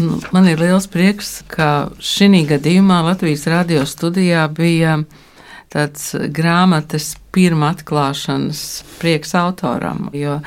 Nu, 0.00 0.16
man 0.32 0.48
ir 0.48 0.60
liels 0.60 0.86
prieks, 0.88 1.40
ka 1.50 1.90
šī 2.00 2.44
gadījumā 2.48 3.02
Latvijas 3.04 3.44
radio 3.50 3.82
studijā 3.88 4.46
bija 4.56 4.96
tāds 5.70 6.14
grāmatas 6.34 7.12
pirmā 7.34 7.74
atklāšanas 7.76 8.62
prieks 8.98 9.34
autoram, 9.38 10.08
jo 10.16 10.38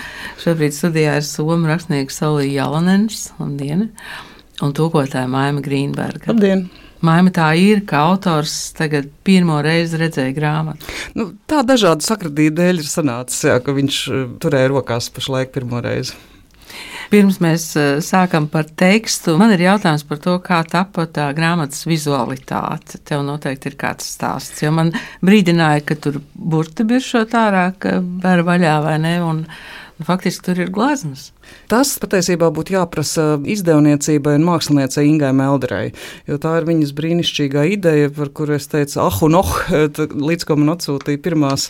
šobrīd 0.42 0.74
studijā 0.76 1.20
ir 1.20 1.28
Somu 1.28 1.70
rakstnieks 1.70 2.18
Solija 2.24 2.64
Jalanens 2.64 3.28
un 3.44 3.54
Diena 3.60 3.92
un 4.64 4.74
tūkotāja 4.74 5.30
Maima 5.30 5.62
Grīnberga. 5.64 6.32
Labdien! 6.32 6.68
Maima 7.04 7.34
tā 7.36 7.50
ir, 7.60 7.82
ka 7.84 8.00
autors 8.14 8.72
tagad 8.78 9.10
pirmo 9.28 9.58
reizi 9.64 10.00
redzēja 10.00 10.34
grāmatu. 10.38 10.88
Nu, 11.20 11.34
tā 11.52 11.60
dažādu 11.68 12.06
sakritību 12.06 12.56
dēļ 12.62 12.80
ir 12.80 12.88
sanācis, 12.88 13.42
jā, 13.50 13.58
ka 13.60 13.76
viņš 13.76 13.98
eh, 14.08 14.22
turēja 14.40 14.72
rokās 14.72 15.12
pašlaik 15.12 15.52
pirmo 15.54 15.84
reizi. 15.84 16.16
Pirms 17.14 17.40
mēs 17.44 17.66
eh, 17.78 17.90
sākam 18.04 18.48
par 18.52 18.66
tekstu, 18.80 19.36
man 19.40 19.54
ir 19.54 19.66
jautājums 19.66 20.06
par 20.10 20.22
to, 20.24 20.38
kā 20.44 20.62
tapa 20.70 21.06
tā 21.14 21.28
grāmatas 21.38 21.86
vizualitāte. 21.90 23.02
Tev 23.06 23.26
noteikti 23.28 23.72
ir 23.72 23.78
kāds 23.80 24.10
stāsts, 24.16 24.64
jo 24.64 24.72
man 24.76 24.94
brīdināja, 25.26 25.86
ka 25.88 26.00
tur 26.00 26.22
burti 26.34 26.88
biršot 26.90 27.36
ārā, 27.38 27.68
ka 27.78 28.00
var 28.24 28.46
vaļā 28.48 28.76
vai 28.86 28.98
ne, 29.04 29.16
un 29.24 29.46
faktiski 30.02 30.46
tur 30.46 30.60
ir 30.64 30.72
gleznas. 30.74 31.32
Tas 31.70 31.92
patiesībā 32.02 32.48
būtu 32.56 32.74
jāprasa 32.76 33.26
izdevniecībai 33.50 34.36
un 34.40 34.46
māksliniecei 34.48 35.06
Ingai 35.10 35.32
Melderai, 35.36 35.92
jo 36.30 36.38
tā 36.42 36.56
ir 36.60 36.68
viņas 36.68 36.94
brīnišķīgā 36.98 37.66
ideja, 37.76 38.10
par 38.16 38.32
kuru 38.36 38.56
es 38.58 38.68
teicu, 38.72 39.00
ah, 39.04 39.20
un 39.28 39.38
oh, 39.38 39.54
līdz 40.30 40.48
ko 40.50 40.58
man 40.60 40.74
atsūtīja 40.76 41.22
pirmās, 41.24 41.70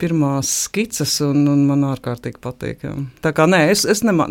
pirmās 0.00 0.52
skices, 0.66 1.16
un, 1.24 1.46
un 1.50 1.64
man 1.70 1.86
ārkārtīgi 1.94 2.42
patīk. 2.44 2.84
Jā. 2.84 2.94
Tā 3.24 3.34
kā 3.36 3.48
nē, 3.50 3.64
es, 3.72 3.86
es 3.88 4.04
nemā, 4.06 4.28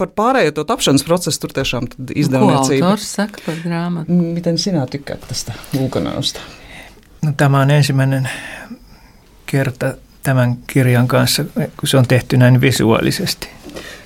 par 0.00 0.12
pārējo 0.18 0.56
to 0.58 0.66
tapšanas 0.68 1.06
procesu 1.06 1.44
tur 1.44 1.54
tiešām 1.60 1.90
izdevniecība. 2.08 2.82
Ko 2.82 2.94
autors 2.94 3.10
saka 3.20 3.44
par 3.46 3.60
grāmatu? 3.62 4.22
Miten 4.36 4.58
sinä 4.58 4.86
tykkäät 4.90 5.28
tästä 5.28 5.54
ulkonäöstä? 5.78 6.40
No, 7.22 7.32
tämä 7.36 7.60
on 7.60 7.70
ensimmäinen 7.70 8.28
kerta 9.46 9.94
tämän 10.26 10.56
kirjan 10.66 11.08
kanssa, 11.08 11.44
kun 11.54 11.88
se 11.88 11.96
on 11.96 12.06
tehty 12.06 12.36
näin 12.36 12.60
visuaalisesti. 12.60 13.48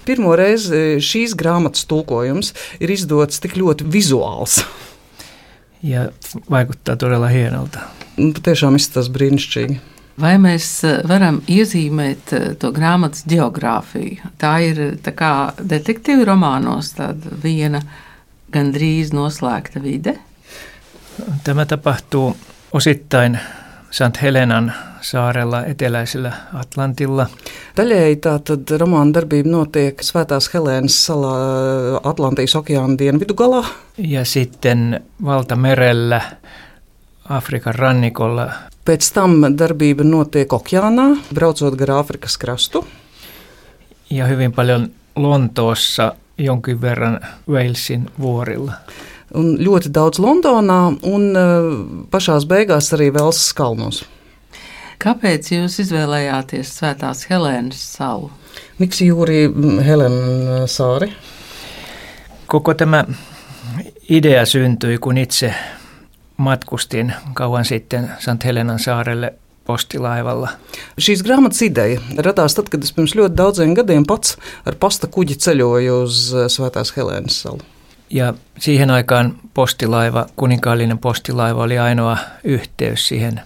Pirmo 0.05 0.37
reizi 0.37 0.77
e, 0.77 0.99
šīs 1.01 1.33
grāmatas 1.39 1.87
tulkojums 1.89 2.53
ir 2.81 2.93
izdots 2.93 3.41
tik 3.41 3.57
ļoti 3.57 3.87
vizuāls. 3.93 4.59
Ja 5.83 6.09
vaikuttaa 6.51 6.97
todella 7.01 7.31
hienolta. 7.33 7.87
Nu, 8.17 8.35
tiešām 8.37 8.77
izskatās 8.77 9.09
brīnišķīgi. 9.15 9.79
Vai 10.21 10.35
mēs 10.43 10.69
e, 10.85 10.93
varam 11.09 11.41
iezīmēt 11.49 12.35
e, 12.37 12.43
to 12.61 12.73
grāmatas 12.77 13.25
geogrāfiju? 13.31 14.33
Tā 14.41 14.53
ir 14.67 14.83
tā 15.05 15.15
kā 15.17 15.33
detektīva 15.57 16.29
romānos, 16.33 16.93
tāda 16.99 17.33
viena 17.45 17.81
gandrīz 18.53 19.15
noslēgta 19.17 19.81
vide. 19.81 20.19
Tämä 21.45 21.65
tapahtuu 21.65 22.37
osittain 22.73 23.39
St. 23.91 24.23
Helenan 24.23 24.73
saarella 25.01 25.65
eteläisellä 25.65 26.33
Atlantilla. 26.55 27.27
Daļēji 27.77 28.17
tātad 28.25 28.73
romāna 28.81 29.15
darbība 29.15 29.51
notiek 29.51 30.03
Svētās 30.05 30.51
Helēnas 30.55 30.97
salā 31.07 31.35
Atlantijas 32.05 32.57
okeāna 32.61 32.99
dienvidu 32.99 33.35
galā. 33.35 33.65
Ja 33.99 34.25
sitten 34.25 35.01
valtamerellä 35.25 36.21
Afrikan 37.29 37.75
rannikolla. 37.75 38.49
Pēc 38.85 39.13
tam 39.15 39.43
darbība 39.59 40.05
notiek 40.05 40.53
okeānā, 40.53 41.13
braucot 41.35 41.77
gar 41.79 41.97
Āfrikas 42.01 42.39
krastu. 42.41 42.85
Ja 44.11 44.27
hyvin 44.27 44.53
paljon 44.53 44.91
Lontoossa 45.17 46.15
jonkin 46.39 46.81
verran 46.81 47.21
Walesin 47.49 48.11
vuorilla 48.21 48.73
un 49.35 49.53
ļoti 49.63 49.93
daudz 49.95 50.21
Londonā, 50.23 50.81
un 51.07 51.29
uh, 51.39 51.69
pašās 52.11 52.47
beigās 52.51 52.91
arī 52.97 53.11
Velsas 53.15 53.53
kalnos. 53.57 54.03
Kāpēc 55.01 55.47
jūs 55.55 55.79
izvēlējāties 55.81 56.75
Svētās 56.77 57.23
Helēnas 57.31 57.81
salu? 57.97 58.27
Miksi 58.79 59.07
juuri 59.07 59.47
Helen 59.87 60.17
saari? 60.69 61.09
Koko 62.47 62.75
tämä 62.75 63.05
idea 64.11 64.45
syntyi, 64.47 64.99
kun 64.99 65.19
itse 65.19 65.55
matkustin 66.37 67.13
kauan 67.33 67.65
sitten 67.65 68.11
St. 68.19 68.45
Helenan 68.45 68.79
saarelle 68.79 69.33
postilaivalla. 69.65 70.51
Šīs 71.01 71.25
grāmatas 71.25 71.63
ideja 71.65 72.01
radās 72.19 72.59
tad, 72.59 72.69
kad 72.69 72.85
es 72.85 72.93
pirms 72.93 73.17
ļoti 73.17 73.37
daudziem 73.41 73.73
gadiem 73.75 74.05
pats 74.05 74.37
ar 74.69 74.77
pasta 74.77 75.09
kuģi 75.09 75.41
ceļoju 75.41 76.01
uz 76.05 76.25
Svētās 76.53 76.93
Helēnas 76.97 77.41
salu. 77.47 77.65
Ja 78.11 78.35
siihen 78.59 78.91
aikaan 78.91 79.39
postilaiva, 79.55 80.27
kuninkaallinen 80.37 80.99
postilaiva 80.99 81.63
oli 81.63 81.79
ainoa 81.79 82.19
yhteys 82.45 83.09
siihen 83.09 83.41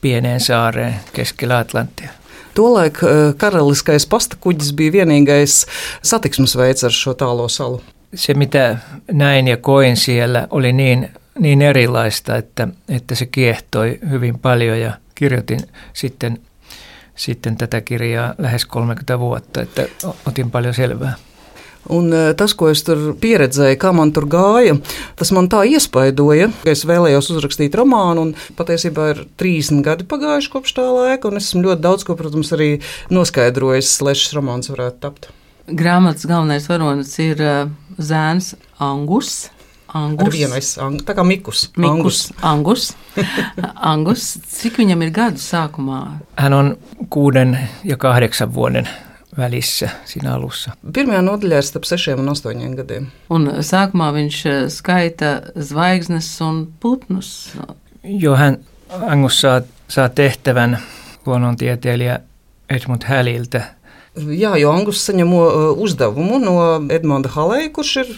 pieneen 0.00 0.40
saareen 0.40 0.94
keskellä 1.12 1.58
Atlanttia. 1.58 2.10
Tolaik 2.54 2.98
karaliskais 3.36 4.06
pastakuģis 4.06 4.72
bija 4.74 4.92
vienīgais 4.92 5.66
satiksmes 6.02 6.56
ar 6.56 6.92
šo 6.92 7.14
tālo 7.14 7.48
salu. 7.48 7.82
Se, 8.14 8.34
mitä 8.34 8.78
näin 9.12 9.48
ja 9.48 9.56
koin 9.56 9.96
siellä, 9.96 10.46
oli 10.50 10.72
niin, 10.72 11.08
niin 11.38 11.62
erilaista, 11.62 12.36
että, 12.36 12.68
että 12.88 13.14
se 13.14 13.26
kiehtoi 13.26 13.98
hyvin 14.10 14.38
paljon 14.38 14.80
ja 14.80 14.92
kirjoitin 15.14 15.60
sitten, 15.92 16.38
sitten 17.14 17.56
tätä 17.56 17.80
kirjaa 17.80 18.34
lähes 18.38 18.64
30 18.64 19.18
vuotta, 19.18 19.62
että 19.62 19.82
otin 20.26 20.50
paljon 20.50 20.74
selvää. 20.74 21.14
Un 21.88 22.12
e, 22.12 22.22
tas, 22.36 22.52
ko 22.58 22.68
es 22.72 22.82
tur 22.84 23.14
pieredzēju, 23.20 23.78
kā 23.80 23.92
man 23.96 24.12
tur 24.12 24.26
gāja, 24.30 24.76
tas 25.18 25.32
man 25.32 25.48
tā 25.52 25.62
iespaidoja, 25.70 26.50
ka 26.64 26.72
es 26.74 26.84
vēlējos 26.88 27.30
uzrakstīt 27.32 27.76
romānu. 27.78 28.32
Patiesībā 28.58 29.10
ir 29.14 29.24
30 29.40 29.84
gadi 29.86 30.08
pagājuši 30.08 30.52
kopš 30.52 30.76
tā 30.76 30.84
laika, 30.84 31.30
un 31.30 31.40
esmu 31.40 31.64
ļoti 31.64 31.84
daudz 31.84 32.04
ko, 32.04 32.18
protams, 32.18 32.52
arī 32.56 32.70
noskaidrojis, 33.14 33.94
lai 34.04 34.16
šis 34.18 34.36
romāns 34.36 34.72
varētu 34.72 35.00
tapt. 35.06 35.30
Grāmatas 35.68 36.24
galvenais 36.28 36.68
varonis 36.68 37.12
ir 37.20 37.40
uh, 37.44 37.70
zēns 38.00 38.54
Angus. 38.80 39.48
Angus. 39.96 40.32
Vienais, 40.34 40.70
ang, 40.84 41.00
tā 41.00 41.14
kā 41.16 41.24
Mikus. 41.24 41.70
Mikus 41.80 42.26
Angus. 42.44 42.90
Angus. 43.92 44.34
Cik 44.52 44.80
viņam 44.82 45.04
ir 45.06 45.12
gadu 45.16 45.40
sākumā? 45.40 46.00
Hän 46.36 46.56
on 46.56 46.72
kuuden 47.12 47.56
ja 47.88 47.96
kahdeksan 48.00 48.52
vuoden 48.52 48.88
välissä 49.38 49.88
siinä 50.04 50.34
alussa. 50.34 50.72
Pirmajā 50.92 51.22
nodaļā 51.22 51.62
ir 51.62 51.66
starp 51.66 51.86
6 51.88 52.18
un 52.18 52.28
8 52.28 52.74
gadiem. 52.76 53.06
Un 53.30 53.48
sākumā 53.64 54.10
viņš 54.16 54.38
eh, 54.50 54.60
skaita 54.72 55.32
zvaigznes 55.54 56.28
un 56.44 56.66
putnus. 56.80 57.54
Jo 58.04 58.36
hän 58.36 58.58
Angus 59.06 59.40
saa, 59.40 59.60
saa 59.88 60.08
tehtävän 60.08 60.78
luonnontieteilijä 61.26 62.20
Edmund 62.70 63.02
Häliltä. 63.04 63.62
Jā, 64.18 64.56
jo 64.56 64.70
Angus 64.72 65.04
saņem 65.06 65.32
uh, 65.32 65.78
uzdevumu 65.78 66.38
no 66.42 66.54
Edmunda 66.90 67.30
Halēja, 67.30 67.68
kurš 67.70 67.96
ir 68.02 68.08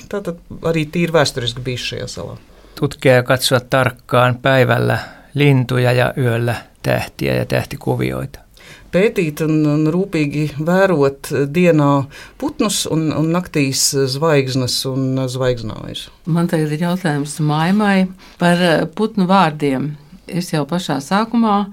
arī 0.64 0.87
tīri 0.88 1.12
vēsturiski 1.12 1.60
bijis 1.60 1.84
šajā 1.92 2.06
salā. 2.08 2.38
Tutkia 2.78 3.19
ja 3.20 3.22
katsoa 3.22 3.60
tarkkaan 3.60 4.38
päivällä 4.42 4.98
lintuja 5.34 5.92
ja 5.92 6.14
yöllä 6.16 6.54
tähtiä 6.82 7.34
ja 7.34 7.47
tähtikuvioita 7.47 8.41
pētīt 8.93 9.43
un, 9.45 9.61
un 9.67 9.87
rūpīgi 9.93 10.47
vērot 10.59 11.33
dienā 11.53 11.91
putnus 12.41 12.83
un, 12.91 13.11
un 13.17 13.31
naktīs 13.34 13.91
zvaigznes 14.15 14.78
un 14.91 15.21
zvaigznājus. 15.31 16.09
Man 16.27 16.51
tagad 16.51 16.75
ir 16.75 16.87
jautājums 16.89 17.39
Maimai 17.45 18.09
par 18.41 18.62
eh, 18.62 18.87
putnu 18.87 19.29
vārdiem. 19.31 19.95
Es 20.31 20.53
jau 20.55 20.65
pašā 20.69 21.00
sākumā 21.03 21.65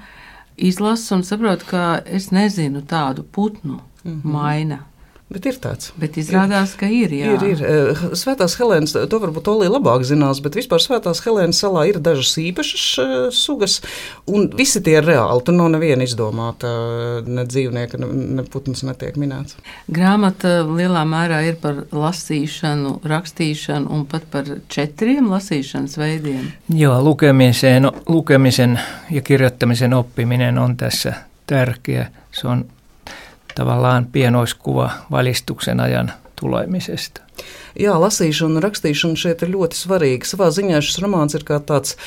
izlasu 0.57 1.17
un 1.17 1.25
saprotu, 1.27 1.67
ka 1.69 1.83
es 2.05 2.31
nezinu 2.33 2.81
tādu 2.81 3.23
putnu 3.23 3.77
mm 3.77 4.11
-hmm. 4.11 4.21
maina. 4.23 4.79
Bet 5.27 5.43
ir 5.43 5.57
tāds. 5.59 5.89
Bet 5.99 6.15
izrādās, 6.21 6.71
ir, 6.71 6.79
ka 6.79 6.87
ir. 6.87 7.11
Jā. 7.11 7.33
Ir, 7.35 7.41
ir. 7.51 7.63
Eh, 7.67 8.03
Svētās 8.15 8.53
Helēnas, 8.55 8.93
to 9.11 9.17
varbūt 9.19 9.49
Olija 9.51 9.73
labāk 9.73 10.05
zinās, 10.07 10.39
bet 10.43 10.55
vispār 10.55 10.79
Svētās 10.79 11.19
Helēnas 11.25 11.59
salā 11.59 11.83
ir 11.89 11.99
dažas 11.99 12.31
īpašas 12.39 12.85
uh, 13.03 13.15
sugas, 13.35 13.81
un 14.23 14.47
visi 14.55 14.79
tie 14.85 14.95
ir 15.01 15.07
reāli. 15.07 15.43
Tur 15.43 15.57
nav 15.57 15.73
neviena 15.73 16.07
izdomāta, 16.07 16.71
ne 17.27 17.43
dzīvnieka, 17.43 17.99
ne, 17.99 18.09
ne 18.39 18.45
putns 18.47 18.85
netiek 18.87 19.19
minēts. 19.19 19.59
Grāmata 19.91 20.61
lielā 20.63 21.03
mērā 21.03 21.41
ir 21.49 21.59
par 21.59 21.83
lasīšanu, 21.91 23.01
rakstīšanu 23.11 23.91
un 23.97 24.07
pat 24.07 24.29
par 24.31 24.47
četriem 24.71 25.27
lasīšanas 25.33 25.99
veidiem. 25.99 26.47
Joo, 26.71 26.95
lukemisen, 27.03 27.91
lukemisen 28.07 28.79
ja 29.11 29.25
kirjoittamisen 29.27 29.93
oppiminen 29.93 30.57
on 30.57 30.77
tässä 30.77 31.13
tärkeä. 31.47 32.07
Se 32.31 32.47
on 32.47 32.65
tavallaan 33.57 34.05
pienoiskuva 34.13 34.91
valistuksen 35.11 35.81
ajan 35.81 36.11
tulemisesta. 36.37 37.23
Jā, 37.77 37.93
lasīšana 38.01 38.57
un 38.57 38.63
rakstīšana 38.65 39.17
šeit 39.19 39.43
ir 39.45 39.53
ļoti 39.53 39.77
svarīga. 39.77 40.25
Savā 40.25 40.49
ziņā 40.53 40.81
šis 40.85 41.01
romāns 41.03 41.37
ir 41.37 41.45
kā 41.47 41.59
tāds 41.61 41.97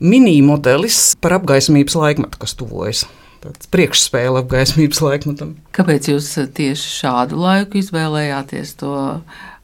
mini-modelis 0.00 1.16
par 1.20 1.36
apgaismības 1.38 1.96
laikmetu, 1.98 2.40
kas 2.40 2.56
tuvojas. 2.58 3.04
Tāds 3.42 3.68
priekšspēle 3.70 4.40
apgaismības 4.42 5.02
laikmetam. 5.04 5.52
Kāpēc 5.76 6.10
jūs 6.10 6.32
tieši 6.56 6.94
šādu 7.02 7.38
laiku 7.38 7.78
izvēlējāties 7.82 8.74
to 8.80 8.94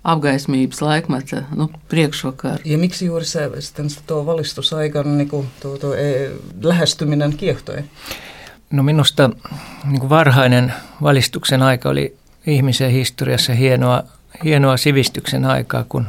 apgaismības 0.05 0.83
laikmeta 0.85 1.47
nu, 1.57 1.71
priekšvakar. 1.91 2.63
Ja 2.69 2.79
miksi 2.79 3.09
juuri 3.09 3.27
se 3.27 3.49
sitten 3.65 3.89
tuo 4.07 4.21
valistusaika 4.27 5.03
niin 5.03 5.29
kuin 5.29 5.49
tuo, 5.63 5.79
tuo 5.81 5.95
e, 5.95 6.31
lähestyminen 6.63 7.37
kiehtoi? 7.37 7.85
No 8.71 8.83
minusta 8.83 9.31
niin 9.85 10.01
kuin 10.01 10.11
varhainen 10.11 10.75
valistuksen 11.03 11.63
aika 11.63 11.89
oli 11.89 12.17
ihmisen 12.47 12.91
historiassa 12.91 13.53
hienoa, 13.53 14.03
hienoa 14.45 14.77
sivistyksen 14.77 15.45
aikaa, 15.45 15.85
kun 15.89 16.07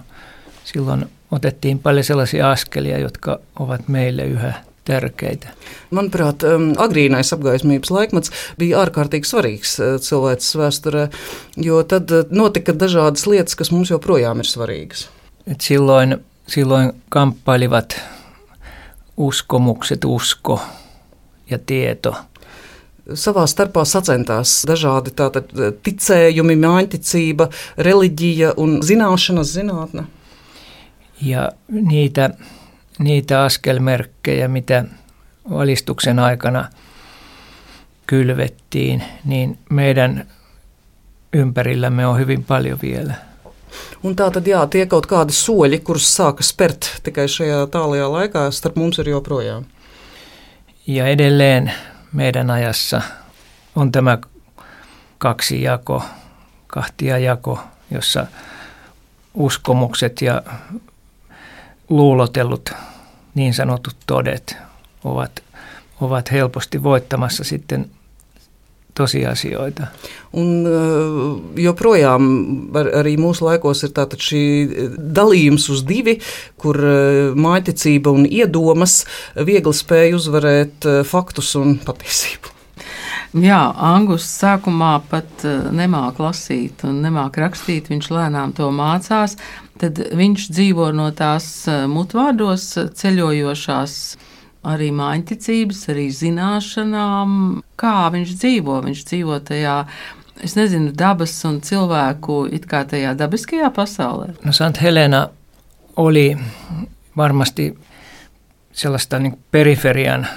silloin 0.64 1.06
otettiin 1.32 1.80
paljon 1.80 2.04
sellaisia 2.04 2.52
askelia, 2.52 2.98
jotka 2.98 3.40
ovat 3.60 3.88
meille 3.88 4.24
yhä 4.24 4.54
tärkeitä. 4.86 5.48
Manuprāt, 5.92 6.44
um, 6.46 6.74
agrīnais 6.78 7.34
apgaismības 7.34 7.92
laikmets 7.92 8.32
bija 8.60 8.84
ārkārtīgi 8.84 9.26
svarīgs 9.26 9.76
uh, 9.82 9.96
cilvēces 10.02 10.58
vēsturē, 10.60 11.08
jo 11.58 11.82
tad 11.84 12.14
uh, 12.14 12.30
notika 12.30 12.74
dažādas 12.74 13.26
lietas, 13.28 13.58
kas 13.58 13.72
mums 13.74 13.90
joprojām 13.90 14.44
ir 14.44 14.50
svarīgas. 14.50 15.08
Et 15.48 15.62
silloin, 15.62 16.20
silloin 16.48 16.94
kamppailivat 17.10 17.98
uskomukset, 19.18 20.06
usko 20.06 20.60
ja 21.50 21.60
tieto. 21.60 22.16
Savā 23.14 23.46
starpā 23.46 23.84
sacentās 23.86 24.64
dažādi 24.66 25.14
tātad, 25.14 25.52
uh, 25.54 25.72
ticējumi, 25.86 26.56
mājiņticība, 26.58 27.50
reliģija 27.78 28.56
un 28.58 28.80
zināšanas 28.82 29.54
zinātne. 29.54 30.08
Ja 31.22 31.52
niitä 31.70 32.32
niitä 33.00 33.44
askelmerkkejä, 33.44 34.48
mitä 34.48 34.86
valistuksen 35.50 36.20
aikana 36.20 36.70
kylvettiin, 38.08 39.04
niin 39.26 39.58
meidän 39.70 40.28
ympärillämme 41.34 42.08
on 42.08 42.18
hyvin 42.18 42.44
paljon 42.44 42.80
vielä. 42.82 43.14
Un 44.04 44.14
tā 44.16 44.30
tad, 44.32 44.46
jā, 44.48 44.62
tie 44.72 44.86
kaut 44.88 45.04
kādi 45.10 45.36
soļi, 45.36 45.82
kurus 45.84 46.06
sāka 46.08 46.46
spērt 46.46 46.88
tikai 47.04 47.26
šajā 47.28 47.66
tālajā 47.74 48.06
laikā, 48.08 48.46
starp 48.56 48.78
mums 48.80 49.02
ir 49.04 49.10
joprojām. 49.12 49.66
Ja 50.88 51.08
edelleen 51.12 51.72
meidän 52.16 52.52
ajassa 52.52 53.02
on 53.76 53.92
tämä 53.92 54.18
kaksi 55.18 55.62
jako, 55.62 56.04
kahtia 56.68 57.18
jako, 57.18 57.60
jossa 57.92 58.28
uskomukset 59.34 60.22
ja 60.22 60.42
luulotellut 61.90 62.74
niin 63.36 63.54
sanotut 63.54 63.96
todet 64.08 64.58
ovat, 65.04 65.44
ovat 66.02 66.32
helposti 66.32 66.84
voittamassa 66.84 67.44
sitten 67.44 67.92
tosiasioita. 68.96 69.90
Un 70.36 70.66
joprojām 71.60 72.26
arī 72.76 73.16
mūsu 73.22 73.46
laikos 73.48 73.86
ir 73.88 73.94
tātad 73.96 74.24
šī 74.24 74.42
dalījums 74.98 75.70
uz 75.72 75.86
divi, 75.88 76.18
kur 76.60 76.80
mājiņticība 77.36 78.16
un 78.16 78.28
iedomas 78.28 79.04
viegli 79.36 79.76
spēj 79.76 80.18
uzvarēt 80.18 80.90
faktus 81.08 81.56
un 81.60 81.78
patiesību. 81.86 82.52
Jā, 83.36 83.60
Angus 83.84 84.24
sākumā 84.32 84.94
pat 85.12 85.44
nemāca 85.76 86.24
lasīt 86.24 86.86
un 86.88 87.02
nemāca 87.04 87.44
rakstīt. 87.44 87.90
Viņš 87.92 88.08
lēnām 88.16 88.54
to 88.56 88.70
mācās. 88.72 89.36
Tad 89.76 90.00
viņš 90.16 90.46
dzīvo 90.56 90.88
no 90.96 91.10
tās 91.12 91.66
mutvārdos 91.92 92.70
ceļojošās 92.96 93.98
arī 94.66 94.92
mājiņticības, 94.96 95.82
arī 95.94 96.06
zināšanām. 96.14 97.40
Kā 97.80 97.96
viņš 98.14 98.36
dzīvo? 98.42 98.80
Viņš 98.86 99.04
dzīvo 99.12 99.40
tajā, 99.48 99.78
es 100.44 100.56
nezinu, 100.58 100.94
dabas 100.98 101.36
un 101.48 101.62
cilvēku 101.66 102.46
it 102.56 102.68
kā 102.70 102.86
tajā 102.90 103.14
dabiskajā 103.20 103.72
pasaulē. 103.76 104.34
No 104.46 104.56
Sant 104.56 104.82
Helena 104.82 105.28
oli 106.02 106.32
varmasti 107.18 107.70
sellaista 108.76 109.20
niin 109.20 109.38
periferian 109.52 110.28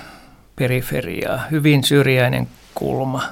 periferiaa, 0.59 1.43
hyvin 1.51 1.85
syrjäinen 1.85 2.49
kulma. 2.75 3.23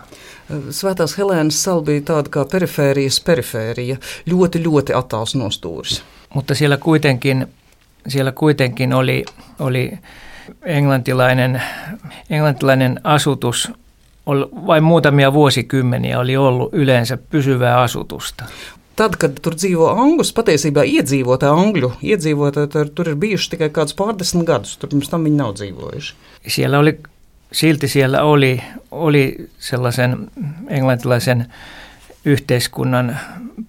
Svētās 0.70 1.16
Helēnas 1.18 1.58
sala 1.58 1.82
bija 1.82 2.04
tāda 2.12 2.30
kā 2.30 2.44
perifērijas 2.46 3.18
perifērija, 3.26 3.96
ļoti, 4.30 4.60
ļoti 4.62 4.94
attāls 4.94 5.34
nostūris. 5.34 6.02
Mutta 6.34 6.54
siellä 6.54 6.76
kuitenkin, 6.76 7.46
siellä 8.08 8.32
kuitenkin 8.32 8.92
oli, 8.92 9.24
oli 9.58 9.98
englantilainen, 10.64 11.62
englantilainen 12.30 13.00
asutus 13.04 13.72
vain 14.66 14.84
muutamia 14.84 15.32
vuosikymmeniä 15.32 16.18
oli 16.18 16.36
ollut 16.36 16.74
yleensä 16.74 17.16
pysyvää 17.16 17.80
asutusta. 17.80 18.44
Tad, 18.96 19.18
kad 19.18 19.36
tur 19.42 19.54
dzīvo 19.54 19.90
angus, 19.92 20.30
patiesībā 20.32 20.80
iedzīvotāji, 20.88 21.52
angļu 21.52 21.90
iedzīvotāji, 22.02 22.70
tur, 22.72 22.88
tur 22.88 23.10
ir 23.12 23.18
bijuši 23.20 23.50
tikai 23.52 23.68
kāds 23.68 23.92
pārdesmit 23.92 24.46
gadus. 24.48 24.78
Tur 24.80 24.88
pirms 24.88 25.10
tam 25.12 25.26
viņi 25.28 25.36
nav 25.36 25.52
dzīvojuši. 25.58 26.14
Siellä 26.48 26.78
oli 26.78 26.94
silti 27.52 27.88
siellä 27.88 28.22
oli, 28.22 28.62
oli 28.90 29.48
sellaisen 29.58 30.30
englantilaisen 30.68 31.46
yhteiskunnan 32.24 33.18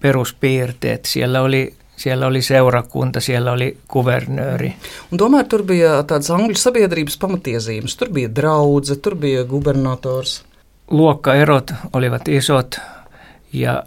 peruspiirteet. 0.00 1.04
Siellä 1.04 1.42
oli, 1.42 1.74
siellä 1.98 2.26
oli 2.26 2.42
seurakunta, 2.42 3.20
siellä 3.20 3.52
oli 3.52 3.76
kuvernööri. 3.88 4.72
Un 5.12 5.18
tomēr 5.18 5.48
tur 5.50 5.64
bija 5.66 5.98
tādas 6.06 6.30
angļu 6.34 6.58
sabiedrības 6.58 7.18
pamatiezīmes. 7.18 7.96
Tur 7.98 8.12
bija 8.14 8.30
draudze, 8.34 8.96
tur 9.02 9.16
bija 9.18 9.44
gubernators. 9.44 10.42
Luokkaerot 10.90 11.72
olivat 11.92 12.28
isot 12.28 12.78
ja 13.52 13.82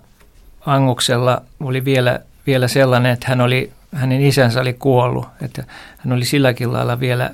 Anguksella 0.66 1.42
oli 1.60 1.86
vielä, 1.86 2.20
vielä 2.48 2.68
sellainen, 2.68 3.12
että 3.12 3.26
hän 3.30 3.42
oli, 3.42 3.72
hänen 3.92 4.22
isänsä 4.22 4.62
oli 4.62 4.74
kuollut. 4.74 5.26
Että 5.42 5.64
hän 5.98 6.14
oli 6.14 6.26
silläkin 6.26 6.74
lailla 6.74 7.00
vielä, 7.00 7.32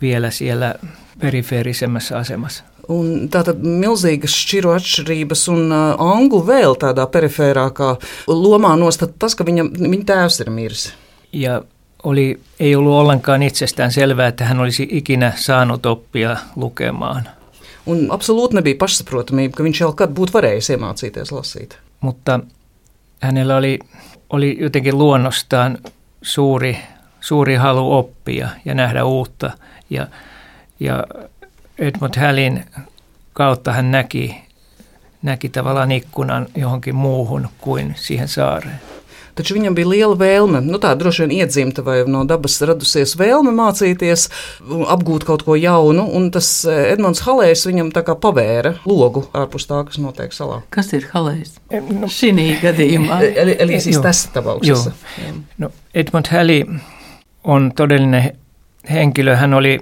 vielä 0.00 0.30
siellä 0.30 0.74
perifērisemmässä 1.18 2.18
asemassa. 2.18 2.64
Un 2.92 3.28
tātad 3.32 3.62
milzīgas 3.64 4.34
šķiru 4.34 4.74
atšķirības, 4.74 5.44
un 5.52 5.72
uh, 5.72 5.94
angļu 6.00 6.40
vēl 6.48 6.76
tādā 6.80 7.06
perifērākā 7.10 7.94
lomā 8.28 8.74
nostāt 8.80 9.14
tas, 9.18 9.36
ka 9.38 9.46
viņa, 9.46 9.68
viņa 9.78 10.08
tēvs 10.10 10.40
ir 10.44 10.50
miris. 10.52 10.88
Ja 11.32 11.62
oli, 12.04 12.40
ei 12.60 12.74
ollut 12.76 12.92
ollenkaan 12.92 13.42
itsestään 13.42 13.92
selvää, 13.92 14.26
että 14.26 14.44
hän 14.44 14.60
olisi 14.60 14.88
ikinä 14.90 15.32
saanut 15.36 15.86
oppia 15.86 16.36
lukemaan. 16.56 17.28
Un 17.86 18.06
absolūti 18.08 18.56
nebija 18.56 18.78
pašsaprotamība, 18.80 19.58
ka 19.58 19.64
viņš 19.64 19.80
jau 19.82 19.90
kad 19.92 20.12
būtu 20.16 20.32
varējis 20.32 20.70
iemācīties 20.72 21.32
lasīt. 21.32 21.76
Mutta 22.00 22.40
hänellä 23.20 23.56
oli, 23.56 23.78
oli 24.30 24.56
jotenkin 24.60 24.98
luonnostaan 24.98 25.78
suuri, 26.22 26.78
suuri 27.20 27.54
halu 27.54 27.92
oppia 27.92 28.48
ja 28.64 28.74
nähdä 28.74 29.04
uutta. 29.04 29.52
Ja 29.90 30.06
ja 30.80 31.04
Edmund 31.78 32.14
Hallin 32.16 32.64
kautta 33.32 33.72
hän 33.72 33.90
näki, 33.90 34.42
näki 35.22 35.48
tavallaan 35.48 35.92
ikkunan 35.92 36.46
johonkin 36.56 36.94
muuhun 36.94 37.48
kuin 37.58 37.94
siihen 37.96 38.28
saareen. 38.28 38.80
Taču 39.34 39.56
viņam 39.56 39.74
bija 39.74 39.88
liela 39.90 40.14
vēlme, 40.14 40.60
nu 40.62 40.78
tā 40.78 40.92
droši 40.94 41.24
vien 41.24 41.32
iedzimta 41.40 41.82
vai 41.82 42.04
no 42.06 42.20
dabas 42.28 42.60
radusies 42.62 43.16
vēlme 43.18 43.50
mācīties, 43.56 44.28
apgūt 44.94 45.26
kaut 45.26 45.42
ko 45.42 45.56
jaunu, 45.58 46.04
un 46.06 46.28
tas 46.30 46.50
eh, 46.70 46.92
Edmunds 46.92 47.24
Halējs 47.26 47.66
viņam 47.66 47.90
tā 47.96 48.04
kā 48.06 48.14
pavēra 48.14 48.76
logu 48.86 49.24
ārpus 49.34 49.66
tā, 49.66 49.80
kas 49.88 49.98
notiek 49.98 50.30
salā. 50.36 50.60
Kas 50.70 50.92
ir 50.94 51.08
Halējs? 51.10 51.56
No, 51.90 52.06
Šī 52.06 52.30
gadījumā. 52.62 53.18
Eli, 53.34 53.58
eli 53.58 53.80
siis 53.82 53.98
tässä 53.98 54.30
tapauksessa. 54.38 54.94
No, 55.58 55.72
Edmund 55.94 56.30
Halley 56.30 56.62
on 57.42 57.72
todellinen 57.74 58.36
henkilö. 58.90 59.36
Hän 59.36 59.54
oli 59.54 59.78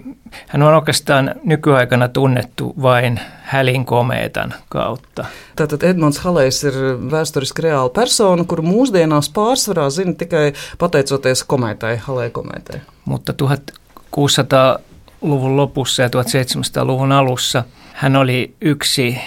hän 0.49 0.63
on 0.63 0.75
oikeastaan 0.75 1.35
nykyaikana 1.45 2.09
tunnettu 2.09 2.75
vain 2.83 3.21
Hälin 3.43 3.85
komeetan 3.85 4.55
kautta. 4.69 5.25
Tātad 5.61 5.83
Edmunds 5.83 6.19
Halejs 6.19 6.65
ir 6.65 6.75
vēsturiski 7.13 7.63
reāla 7.67 7.91
persona, 7.93 8.45
kuru 8.49 8.63
mūsdienās 8.65 9.29
pārsvarā 9.35 9.91
zina 9.91 10.15
tikai 10.17 10.53
pateicoties 10.79 11.45
komētai, 11.45 11.97
Halei 12.07 12.31
komētai. 12.31 12.81
Mutta 13.05 13.35
1600-luvun 13.43 15.57
lopussa 15.57 16.03
ja 16.03 16.09
1700-luvun 16.09 17.13
alussa 17.13 17.65
hän 17.93 18.17
oli 18.17 18.55
yksi, 18.61 19.19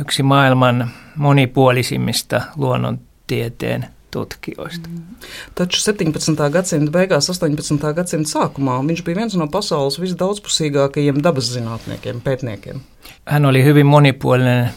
yksi 0.00 0.22
maailman 0.22 0.90
monipuolisimmista 1.16 2.42
luonnontieteen 2.56 3.86
tutkijoista. 4.10 4.88
Mm. 4.88 5.16
Taču 5.54 5.80
17. 5.82 6.50
gadsimta 6.52 6.92
beigās, 6.92 7.30
18. 7.30 7.92
gadsimta 7.94 8.30
sākumā 8.30 8.78
viņš 8.86 9.04
bija 9.06 9.22
viens 9.22 9.36
no 9.38 9.48
pasaules 9.52 10.00
visdaudzpusīgākajiem 10.02 11.22
dabas 11.24 11.52
zinātniekiem, 11.54 12.22
pētniekiem. 12.24 12.80
Hän 13.24 13.46
oli 13.46 13.64
hyvin 13.64 13.86
monipuolinen 13.86 14.70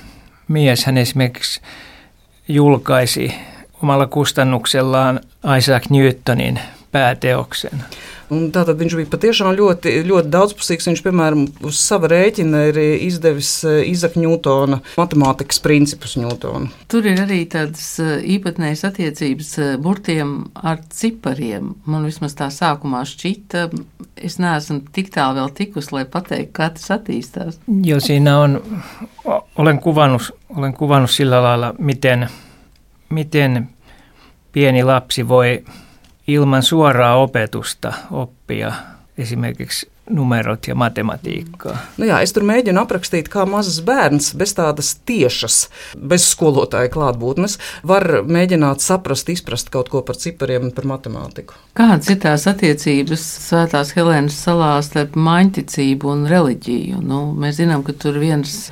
mies. 0.47 0.85
Hän 0.85 0.97
esimerkiksi 0.97 1.61
julkaisi 2.47 3.33
omalla 3.83 4.07
kustannuksellaan 4.07 5.19
Isaac 5.57 5.89
Newtonin 5.89 6.59
pääteoksen. 6.91 7.83
Un 8.31 8.45
tātad 8.55 8.79
viņš 8.79 8.93
bija 8.95 9.09
patiešām 9.11 9.51
ļoti, 9.57 9.91
ļoti 10.07 10.29
daudzpusīgs. 10.31 10.87
Viņš, 10.87 11.01
piemēram, 11.03 11.41
uz 11.67 11.79
sava 11.83 12.07
rēķina 12.13 12.61
ir 12.69 12.77
izdevis 13.09 13.49
eh, 13.67 13.81
Izaka 13.89 14.21
Ņūtona 14.23 14.79
matemātikas 14.95 15.59
principus 15.63 16.15
Ņūtona. 16.15 16.71
Tur 16.91 17.09
ir 17.11 17.19
arī 17.25 17.41
tādas 17.51 17.89
eh, 17.99 18.13
īpatnējas 18.37 18.85
attiecības 18.87 19.51
eh, 19.59 19.73
burtiem 19.83 20.31
ar 20.55 20.79
cipariem. 20.95 21.73
Man 21.83 22.07
vismaz 22.07 22.37
tā 22.39 22.47
sākumā 22.55 23.03
šķita, 23.09 23.65
es 24.15 24.39
neesmu 24.39 24.79
tik 24.95 25.11
tālu 25.11 25.41
vēl 25.41 25.51
tikus, 25.59 25.91
lai 25.91 26.05
pateiktu, 26.07 26.55
kā 26.55 26.71
tas 26.77 26.87
attīstās. 26.95 27.59
Jo 27.83 27.99
siinä 27.99 28.39
on, 28.45 28.57
olen 29.59 29.83
kuvannut, 29.83 30.31
olen 30.55 30.73
kuvannut 30.79 31.11
sillä 31.11 31.43
lailla, 31.43 31.75
miten, 31.79 32.29
miten 33.11 33.65
pieni 34.55 34.87
lapsi 34.87 35.27
voi 35.27 35.57
ilman 36.31 36.63
suoraa 36.63 37.15
opetusta 37.21 37.93
oppia 38.11 38.73
esimerkiksi 39.17 39.91
numerot 40.09 40.67
ja 40.67 40.75
matematiikkaa. 40.75 41.77
Nu 41.97 42.07
jā, 42.09 42.19
es 42.23 42.33
tur 42.35 42.43
mēģinu 42.47 42.81
aprakstīt, 42.81 43.29
kā 43.31 43.45
mazs 43.47 43.79
bērns 43.85 44.31
bez 44.37 44.53
tādas 44.57 44.93
tiešas, 45.07 45.57
bez 45.95 46.25
skolotāja 46.33 46.91
klātbūtnes, 46.91 47.57
var 47.87 48.07
mēģināt 48.27 48.83
saprast, 48.83 49.29
izprast 49.31 49.71
kaut 49.73 49.91
ko 49.93 50.01
par 50.05 50.19
cipariem 50.19 50.67
un 50.67 50.73
par 50.75 50.89
matemātiku. 50.89 51.55
Kādas 51.77 52.11
ir 52.11 52.19
tās 52.23 52.47
attiecības 52.51 53.25
Svētās 53.47 53.93
Helēnas 53.95 54.39
salā 54.45 54.73
starp 54.85 55.15
maņticību 55.15 56.11
un 56.11 56.25
reliģiju? 56.31 57.03
Nu, 57.05 57.23
mēs 57.37 57.61
zinām, 57.61 57.85
ka 57.87 57.95
tur 57.95 58.19
viens 58.21 58.65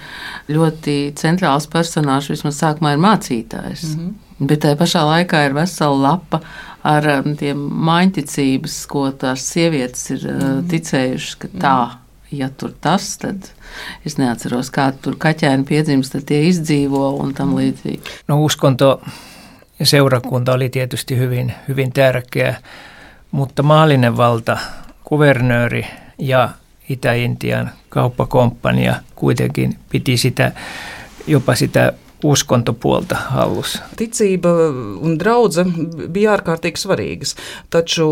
ļoti 0.51 0.97
centrāls 1.19 1.69
personāžs 1.71 2.33
vismaz 2.33 2.59
sākumā 2.59 2.97
ir 2.97 3.05
mācītājs. 3.05 3.85
Mm 3.93 3.99
-hmm. 3.99 4.28
Bet 4.39 4.63
tajā 4.63 4.77
pašā 4.79 5.03
laikā 5.03 5.45
ir 5.47 5.55
vesela 5.57 5.97
lapa 5.99 6.41
ar 6.87 7.07
um, 7.19 7.33
tiem 7.39 7.59
maņticības, 7.89 8.75
ko 8.91 9.09
tās 9.19 9.43
sievietes 9.51 10.05
ir 10.15 10.27
mm. 10.31 10.61
ticējušas, 10.71 11.39
ka 11.41 11.51
tā. 11.59 11.79
Ja 12.29 12.51
tur 12.53 12.75
tas, 12.77 13.15
tad 13.17 13.47
es 14.05 14.19
neatceros, 14.21 14.69
kā 14.69 14.91
tur 15.01 15.15
kaķēni 15.17 15.65
piedzimst, 15.65 16.13
tad 16.13 16.27
tie 16.29 16.43
izdzīvo 16.45 17.15
un 17.17 17.33
tam 17.33 17.55
līdzīgi. 17.57 18.21
No 18.29 18.37
uskonto 18.45 18.99
ja 19.79 19.85
seurakunta 19.85 20.53
oli 20.53 20.69
tietysti 20.69 21.17
hyvin, 21.17 21.53
hyvin 21.67 21.91
tärkeä, 21.93 22.55
mutta 23.31 23.63
maallinen 23.63 24.17
valta, 24.17 24.57
kuvernööri 25.03 25.87
ja 26.17 26.49
Itä-Intian 26.89 27.69
kauppakomppania 27.89 28.95
kuitenkin 29.15 29.75
piti 29.89 30.17
sitä, 30.17 30.51
jopa 31.27 31.55
sitä 31.55 31.93
uskontopuolta 32.23 33.15
hallussa. 33.15 33.83
Ticība 33.97 34.51
un 35.05 35.17
draudzene 35.19 36.07
bija 36.11 36.33
ārkārtīgi 36.35 36.81
svarīgas, 36.81 37.35
taču 37.71 38.07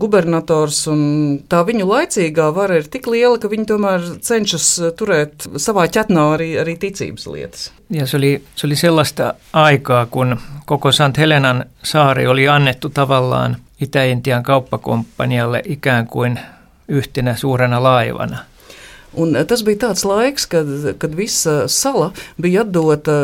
gubernators 0.00 0.82
un 0.92 1.02
tā 1.48 1.62
viņu 1.66 1.88
laicīgā 1.88 2.50
vara 2.56 2.80
ir 2.80 2.90
tik 2.92 3.08
liela, 3.12 3.38
ka 3.40 3.50
viņi 3.52 3.68
tomēr 3.72 4.08
cenšas 4.26 4.68
turēt 4.98 5.48
savā 5.62 5.86
ķetnā 5.92 6.26
arī, 6.34 6.50
arī 6.60 6.76
ticības 6.80 7.28
lietas. 7.32 7.70
Ja 7.90 8.06
se 8.06 8.18
oli, 8.18 8.34
se 8.56 8.66
oli 8.66 8.76
sellaista 8.76 9.34
aikaa, 9.52 10.06
kun 10.06 10.36
koko 10.66 10.92
St. 10.92 11.16
Helenan 11.18 11.64
saari 11.82 12.26
oli 12.26 12.48
annettu 12.48 12.88
tavallaan 12.88 13.56
Itä-Intian 13.80 14.42
kauppakomppanialle 14.42 15.62
ikään 15.64 16.06
kuin 16.06 16.38
yhtenä 16.88 17.36
suurena 17.36 17.82
laivana– 17.82 18.38
Un 19.16 19.36
eh, 19.36 19.44
tas 19.48 19.64
bija 19.66 19.86
tāds 19.88 20.04
laiks, 20.06 20.46
kad, 20.52 20.70
kad 21.00 21.14
visa 21.16 21.64
sala 21.72 22.10
bija 22.42 22.64
atdota 22.66 23.14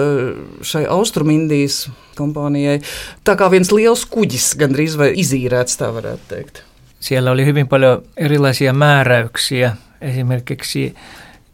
šai 0.64 0.84
Austrumindijas 0.90 1.86
kompānijai. 2.18 2.80
Tā 3.26 3.36
kā 3.38 3.48
viens 3.52 3.72
liels 3.72 4.04
kuģis, 4.08 4.52
gandrīz 4.60 4.96
vai 5.00 5.12
izīrēts, 5.20 5.78
tā 5.80 5.92
varētu 5.94 6.28
teikt. 6.32 6.62
Siellä 7.02 7.30
oli 7.30 7.44
hyvin 7.44 7.68
paljon 7.68 8.02
erilaisia 8.16 8.72
määräyksiä. 8.72 9.76
Esimerkiksi 10.00 10.94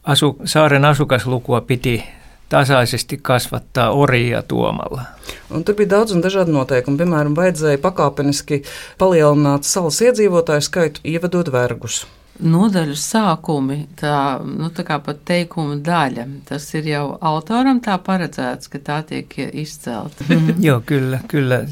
asu, 0.03 0.37
saaren 0.45 0.85
asukaslukua 0.85 1.61
piti 1.61 2.03
tasaisesti 2.49 3.19
kasvattaa 3.21 3.91
orjia 3.91 4.41
tuomalla. 4.41 5.01
Un 5.53 5.63
tur 5.63 5.75
bija 5.75 5.89
daudz 5.89 6.13
un 6.13 6.23
dažādi 6.23 6.53
noteikumi. 6.53 6.97
Piemēram, 6.97 7.35
vajadzēja 7.37 7.81
pakāpeniski 7.81 8.63
palielināt 8.97 9.69
salas 9.69 10.01
iedzīvotāju 10.01 10.65
skaitu, 10.65 11.01
ievedot 11.03 11.51
vergus 11.53 12.05
nodaļu 12.39 12.95
sākumi, 12.95 13.79
tā, 13.99 14.39
nu, 14.45 14.69
tā 14.75 14.85
kā 14.87 14.99
pat 15.03 15.23
teikuma 15.27 15.75
daļa, 15.83 16.25
tas 16.49 16.67
ir 16.77 16.87
jau 16.91 17.05
autoram 17.21 17.81
tā 17.83 17.97
paredzēts, 18.03 18.71
ka 18.71 18.79
tā 18.83 19.01
tiek 19.09 19.35
izcelta. 19.49 20.27
Joo, 20.67 20.81
kyllä, 20.85 21.19
kyllä. 21.27 21.63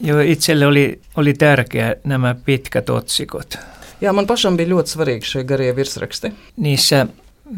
Jo 0.00 0.20
itselle 0.20 0.66
oli, 0.66 1.00
oli 1.16 1.34
tärkeä 1.34 1.94
nämä 2.04 2.34
pitkät 2.34 2.90
otsikot. 2.90 3.58
Jā, 4.00 4.12
man 4.12 4.26
pašam 4.28 4.58
bija 4.58 4.74
ļoti 4.74 4.92
svarīgi 4.92 5.24
šie 5.24 5.44
garie 5.48 5.70
virsraksti. 5.76 6.28
Niissä 6.60 7.06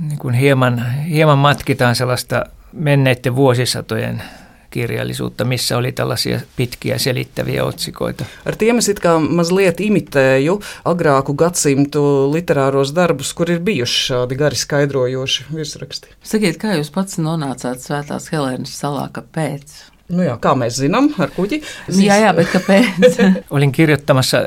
niin 0.00 0.18
kuin 0.18 0.34
hieman, 0.34 0.78
hieman 1.10 1.38
matkitaan 1.38 1.94
sellaista 1.94 2.44
menneiden 2.72 3.36
vuosisatojen 3.36 4.22
kirjallisuutta, 4.70 5.44
missä 5.44 5.76
oli 5.76 5.92
tällaisia 5.92 6.40
pitkiä 6.56 6.98
selittäviä 6.98 7.64
otsikoita. 7.64 8.24
Ar 8.46 8.56
tiem 8.56 8.78
es 8.78 8.88
it 8.88 9.00
kā 9.00 9.14
mazliet 9.18 9.80
imitēju 9.80 10.58
agrāku 10.84 11.34
gadsimtu 11.34 12.02
literāros 12.32 12.92
darbus, 12.94 13.32
kur 13.34 13.50
ir 13.50 13.60
bijuši 13.64 14.00
šādi 14.08 14.38
gari 14.38 14.56
skaidrojoši 14.56 15.46
virsraksti. 15.54 16.12
Sakiet, 16.22 16.60
kā 16.60 16.76
jūs 16.76 16.92
pats 16.94 17.20
nonācāt 17.22 17.80
Svētās 17.84 18.28
Helēnas 18.32 18.74
salā, 18.80 19.08
kāpēc? 19.14 19.72
Nu 20.08 20.24
jā, 20.24 20.36
kā 20.40 20.54
mēs 20.56 20.80
zinām, 20.80 21.10
ar 21.20 21.32
kuģi. 21.36 21.62
Siis... 21.88 22.04
Jā, 22.04 22.20
jā, 22.26 22.34
bet 22.36 22.52
kāpēc? 22.52 23.18
Olin 23.56 23.72
kirjoittamassa 23.72 24.44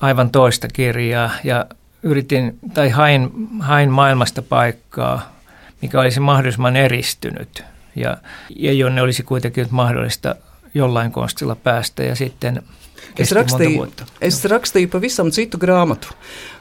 aivan 0.00 0.30
toista 0.30 0.68
kirjaa 0.68 1.30
ja 1.44 1.64
yritin 2.02 2.58
tai 2.74 2.90
hain, 2.90 3.30
hain 3.60 3.90
maailmasta 3.90 4.42
paikkaa, 4.42 5.32
mikä 5.82 6.00
olisi 6.00 6.20
mahdollisimman 6.20 6.76
eristynyt– 6.76 7.62
ja, 7.96 8.16
ja 8.56 8.72
jonne 8.72 9.02
olisi 9.02 9.22
kuitenkin 9.22 9.66
mahdollista 9.70 10.34
jollain 10.74 11.12
konstilla 11.12 11.56
päästä 11.56 12.02
ja 12.02 12.16
sitten 12.16 12.62
Es 13.18 13.32
rakstīju, 13.32 13.86
es 14.20 14.42
rakstīju 14.44 14.88
pavisam 14.92 15.30
citu 15.32 15.58
grāmatu 15.60 16.12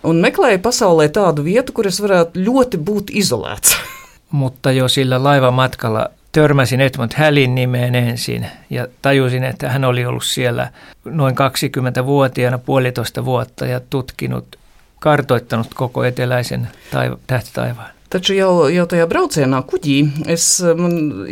un 0.07 0.21
meklēju 0.23 0.61
pasaulē 0.63 1.09
tādu 1.11 1.43
vietu, 1.43 1.73
kur 1.75 1.89
es 1.89 1.99
varētu 2.03 2.39
ļoti 2.39 2.79
būt 2.79 3.11
izolēts. 3.11 3.75
Mutta 4.39 4.71
jo 4.71 4.87
sillä 4.87 5.23
laivamatkalla 5.23 6.09
törmäsin 6.31 6.81
Edmund 6.81 7.11
Hallin 7.17 7.55
nimeen 7.55 7.95
ensin 7.95 8.47
ja 8.69 8.87
tajusin, 9.01 9.43
että 9.43 9.69
hän 9.69 9.85
oli 9.85 10.05
ollut 10.05 10.23
siellä 10.23 10.71
noin 11.05 11.35
20-vuotiaana 11.35 12.57
puolitoista 12.57 13.25
vuotta 13.25 13.65
ja 13.65 13.79
tutkinut, 13.79 14.55
kartoittanut 14.99 15.73
koko 15.73 16.03
eteläisen 16.03 16.67
taiva, 16.91 17.17
tähtitaivaan. 17.27 17.94
Taču 18.15 18.31
jau, 18.31 18.69
jau 18.71 18.85
tajā 18.87 19.05
braucienā 19.11 19.57
kuģī 19.67 19.95
es 20.31 20.45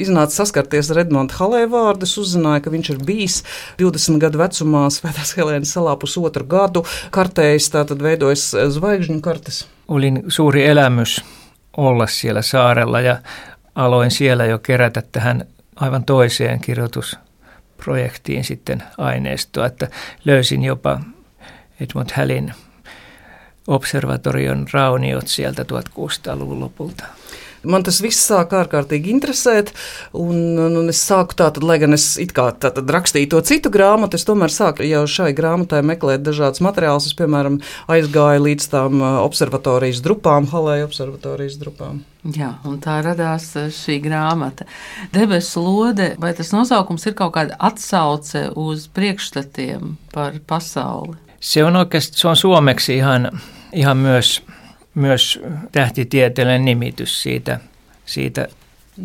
iznācu 0.03 0.35
saskarties 0.35 0.89
ar 0.91 0.97
Edmundu 1.05 1.37
Halēvārdu. 1.37 2.03
Es 2.03 2.17
uzzināju, 2.19 2.65
ka 2.65 2.73
viņš 2.73 2.89
ir 2.91 2.97
bijis 3.07 3.37
20 3.79 4.19
gadu 4.19 4.41
vecumā 4.41 4.81
Svētās 4.91 5.31
Helēnas 5.37 5.71
salā 5.77 5.93
pusotru 6.01 6.43
gadu 6.43 6.81
kartējis, 7.15 7.69
tātad 7.71 8.03
veidojis 8.03 8.49
zvaigžņu 8.75 9.21
kartes. 9.23 9.61
Olin 9.87 10.25
suuri 10.27 10.65
elämys 10.67 11.21
olla 11.77 12.07
siellä 12.07 12.41
saarella 12.43 13.01
ja 13.01 13.17
aloin 13.75 14.11
siellä 14.11 14.45
jo 14.51 14.59
kerätä 14.59 15.03
tähän 15.11 15.45
aivan 15.75 16.03
toiseen 16.03 16.59
kirjoitusprojektiin 16.59 18.43
sitten 18.43 18.83
aineistoa, 18.97 19.65
että 19.65 19.87
löysin 20.25 20.63
jopa 20.63 20.99
Edmund 21.79 22.09
Hallin 22.15 22.53
observatorion 23.67 24.65
rauniot 24.73 25.27
sieltä 25.27 25.63
1600-luvun 25.63 26.59
lopulta. 26.59 27.05
Man 27.63 27.83
tas 27.87 28.01
viss 28.03 28.25
sāk 28.27 28.51
ārkārtīgi 28.57 29.07
interesēt, 29.13 29.71
un, 30.19 30.35
un 30.59 30.91
es 30.91 30.99
sāku 31.07 31.37
tātad, 31.39 31.63
lai 31.63 31.77
gan 31.79 31.95
es 31.95 32.09
it 32.19 32.33
kā 32.35 32.49
tātad 32.51 32.89
rakstīju 32.91 33.29
to 33.31 33.39
citu 33.47 33.71
grāmatu, 33.71 34.19
es 34.19 34.27
tomēr 34.27 34.51
sāku 34.51 34.83
jau 34.83 35.05
šai 35.07 35.29
grāmatai 35.37 35.79
meklēt 35.87 36.25
dažādas 36.25 36.59
materiālus. 36.65 37.07
Es, 37.07 37.15
piemēram, 37.15 37.61
aizgāju 37.91 38.43
līdz 38.49 38.67
tām 38.73 39.05
observatorijas 39.23 40.03
drupām, 40.03 40.49
Halēja 40.51 40.89
observatorijas 40.89 41.55
drupām. 41.61 42.03
Jā, 42.35 42.53
un 42.67 42.77
tā 42.83 42.99
radās 43.03 43.49
šī 43.79 43.97
grāmata. 44.03 44.67
Debesu 45.15 45.63
lode, 45.63 46.13
vai 46.19 46.35
tas 46.35 46.51
nosaukums 46.55 47.07
ir 47.07 47.15
kaut 47.19 47.35
kāda 47.35 47.55
atsauce 47.63 48.49
uz 48.59 48.89
priekšstatiem 48.91 49.95
par 50.11 50.39
pasauli? 50.47 51.15
Se 51.43 51.63
on 51.63 51.75
oikeasti, 51.75 52.17
se 52.17 52.27
on 52.27 52.35
suomeksi 52.35 52.95
ihan, 52.95 53.41
ihan 53.73 53.97
myös, 53.97 54.43
myös 54.95 55.39
tähtitieteellinen 55.71 56.65
nimitys 56.65 57.21
siitä, 57.21 57.59
siitä 58.05 58.47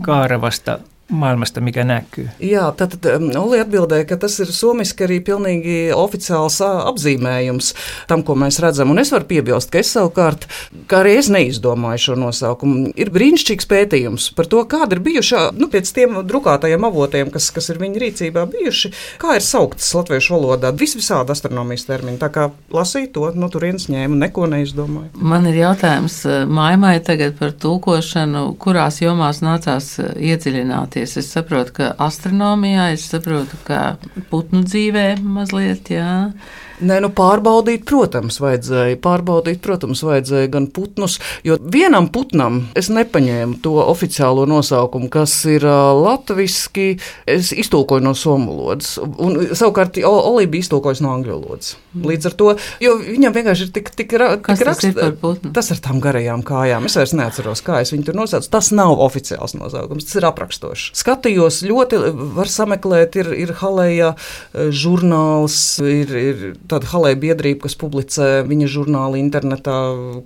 kaarevasta 0.02 0.78
maailmasta, 1.08 1.60
mikä 1.60 1.84
näkyy. 1.84 2.28
Jā, 2.40 2.68
tad 2.76 2.98
um, 3.08 3.30
Oli 3.40 3.60
atbildēja, 3.62 4.04
ka 4.08 4.18
tas 4.20 4.36
ir 4.42 4.50
somiski 4.52 5.06
arī 5.06 5.18
pilnīgi 5.24 5.76
oficiāls 5.96 6.60
apzīmējums 6.64 7.72
tam, 8.10 8.22
ko 8.26 8.36
mēs 8.38 8.60
redzam. 8.62 8.92
Un 8.92 9.00
es 9.00 9.12
varu 9.14 9.24
piebilst, 9.28 9.70
ka 9.72 9.80
es 9.80 9.92
savukārt, 9.96 10.44
kā 10.90 11.00
arī 11.02 11.16
es 11.20 11.30
neizdomāju 11.32 12.02
šo 12.08 12.16
nosaukumu, 12.20 12.92
ir 12.98 13.12
brīnišķīgs 13.14 13.68
pētījums 13.70 14.28
par 14.36 14.50
to, 14.52 14.62
kāda 14.68 14.98
ir 14.98 15.02
bijušā, 15.06 15.42
nu, 15.56 15.70
pēc 15.72 15.92
tiem 15.96 16.18
drukātajiem 16.28 16.84
avotiem, 16.88 17.32
kas, 17.32 17.48
kas 17.56 17.70
ir 17.72 17.80
viņa 17.80 18.04
rīcībā 18.04 18.44
bijuši, 18.52 18.92
kā 19.22 19.38
ir 19.38 19.46
sauktas 19.46 19.88
latviešu 19.96 20.36
valodā 20.36 20.74
vis 20.76 20.96
visādi 20.98 21.32
astronomijas 21.32 21.88
termini. 21.88 22.20
Tā 22.20 22.28
kā 22.34 22.48
lasīju 22.74 23.12
to, 23.16 23.26
no 23.38 23.48
turienes 23.52 23.88
ņēmu, 23.88 24.18
neko 24.26 24.48
neizdomāju. 24.52 25.14
Man 25.16 25.48
ir 25.48 25.62
jautājums 25.62 26.20
Maimai 26.48 26.98
tagad 27.04 27.38
par 27.40 27.54
tulkošanu, 27.56 28.44
kurās 28.60 29.00
jomās 29.00 29.40
nācās 29.44 29.94
iedziļināties. 29.98 30.97
Es 31.04 31.14
saprotu, 31.32 31.74
ka 31.78 31.90
astronomijā, 32.08 32.88
es 32.94 33.06
saprotu, 33.10 33.58
ka 33.66 33.96
putnu 34.30 34.64
dzīvē 34.66 35.06
mazliet, 35.22 35.92
jā. 35.94 36.32
Nē, 36.78 37.00
nu 37.02 37.10
pārbaudīt, 37.10 37.82
protams, 37.88 38.38
vajadzēja. 38.42 38.98
Pārbaudīt, 39.02 39.58
protams, 39.64 40.02
vajadzēja 40.06 40.50
gan 40.52 40.68
putnus, 40.74 41.18
jo 41.46 41.56
vienam 41.58 42.06
putnam 42.14 42.60
es 42.78 42.90
nepaņēmu 42.94 43.58
to 43.64 43.74
oficiālo 43.82 44.44
nosaukumu, 44.48 45.10
kas 45.10 45.34
ir 45.50 45.66
uh, 45.66 45.90
latviski. 45.98 46.92
Es 47.28 47.50
iztulkoju 47.50 48.04
no 48.06 48.14
somu 48.18 48.54
valodas, 48.54 48.94
un 48.98 49.40
savukārt 49.58 49.98
Olība 50.08 50.54
bija 50.54 50.66
iztulkojusi 50.66 51.04
no 51.04 51.12
angļu 51.16 51.34
valodas. 51.34 51.74
Līdz 51.98 52.30
ar 52.30 52.36
to, 52.38 52.52
jo 52.84 52.94
viņam 53.00 53.34
vienkārši 53.34 53.66
ir 53.66 53.72
tik, 53.74 53.90
tik, 53.98 54.14
ra, 54.20 54.30
tik 54.38 54.62
rakstīts. 54.68 55.42
Tas 55.56 55.72
ar 55.74 55.82
tām 55.82 55.98
garajām 56.04 56.44
kājām. 56.46 56.86
Es 56.86 56.96
vairs 56.98 57.14
neatceros, 57.18 57.62
kā 57.66 57.82
es 57.82 57.92
viņu 57.94 58.06
tur 58.06 58.18
nosaucu. 58.20 58.50
Tas 58.52 58.70
nav 58.76 59.02
oficiāls 59.02 59.56
nosaukums, 59.58 60.06
tas 60.06 60.20
ir 60.20 60.28
aprakstošs. 60.30 60.92
Skatījos 60.98 61.60
ļoti, 61.66 62.00
var 62.38 62.52
sameklēt, 62.52 63.18
ir, 63.18 63.32
ir 63.46 63.54
Halēja 63.58 64.14
žurnāls, 64.54 65.58
ir, 65.82 66.14
ir 66.22 66.46
tāda 66.70 66.90
halēja 66.92 67.20
biedrība, 67.22 67.64
kas 67.66 67.76
publicē 67.78 68.28
viņa 68.48 68.68
žurnālu 68.70 69.18
internetā, 69.20 69.76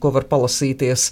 ko 0.02 0.12
var 0.14 0.26
palasīties. 0.30 1.08